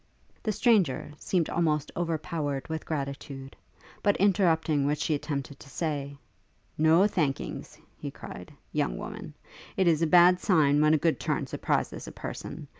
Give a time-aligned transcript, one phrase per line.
[0.41, 3.55] The stranger seemed almost overpowered with gratitude;
[4.01, 6.17] but interrupting what she attempted to say,
[6.75, 9.35] 'No thankings,' he cried, 'young woman!
[9.77, 12.67] it's a bad sign when a good turn surprises a person.